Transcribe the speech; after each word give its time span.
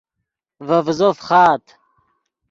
ڤے 0.67 0.77
ڤیزو 0.85 1.09
فخآت 1.17 1.63